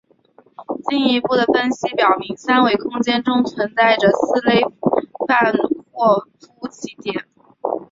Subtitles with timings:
[0.89, 4.63] 进一步的分析表明三维空间中存在着四类
[5.27, 5.53] 范
[5.91, 6.27] 霍
[6.59, 7.23] 夫奇点。